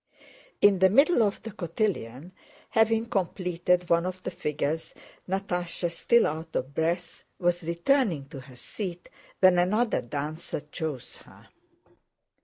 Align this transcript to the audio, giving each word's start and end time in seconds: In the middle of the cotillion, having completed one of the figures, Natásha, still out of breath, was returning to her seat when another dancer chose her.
In 0.63 0.79
the 0.79 0.89
middle 0.89 1.21
of 1.21 1.43
the 1.43 1.51
cotillion, 1.51 2.31
having 2.71 3.05
completed 3.05 3.87
one 3.87 4.07
of 4.07 4.23
the 4.23 4.31
figures, 4.31 4.95
Natásha, 5.29 5.91
still 5.91 6.25
out 6.25 6.55
of 6.55 6.73
breath, 6.73 7.23
was 7.37 7.63
returning 7.63 8.27
to 8.29 8.39
her 8.39 8.55
seat 8.55 9.09
when 9.41 9.59
another 9.59 10.01
dancer 10.01 10.61
chose 10.71 11.17
her. 11.17 11.49